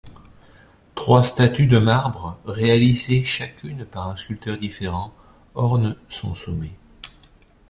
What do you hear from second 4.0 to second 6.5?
un sculpteur différent, ornent son